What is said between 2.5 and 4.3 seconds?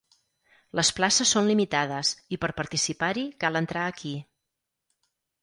participar-hi cal entrar aquí.